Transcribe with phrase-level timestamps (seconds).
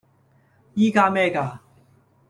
[0.73, 1.59] 依家咩價?